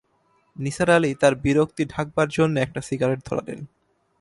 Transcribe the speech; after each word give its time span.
নিসার 0.55 0.89
আলি 0.89 1.11
তাঁর 1.13 1.33
বিরক্তি 1.35 1.83
ঢাকবার 1.85 2.27
জন্যে 2.29 2.59
একটা 2.61 2.81
সিগারেট 2.81 3.19
ধরালেন। 3.25 3.59